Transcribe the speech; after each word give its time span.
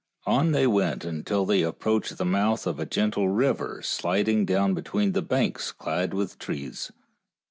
And 0.25 0.35
on 0.47 0.51
they 0.51 0.65
went 0.65 1.05
until 1.05 1.45
they 1.45 1.61
approached 1.61 2.17
the 2.17 2.25
mouth 2.25 2.65
of 2.65 2.79
a 2.79 2.87
gentle 2.87 3.29
river 3.29 3.81
slid 3.83 4.27
ing 4.27 4.45
down 4.45 4.73
between 4.73 5.11
banks 5.11 5.71
clad 5.71 6.15
with 6.15 6.39
trees. 6.39 6.91